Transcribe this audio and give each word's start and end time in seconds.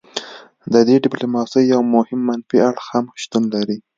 د 0.73 0.75
دې 0.87 0.95
ډیپلوماسي 1.03 1.61
یو 1.73 1.81
مهم 1.95 2.19
منفي 2.29 2.57
اړخ 2.67 2.85
هم 2.93 3.05
شتون 3.21 3.43
لري 3.55 3.77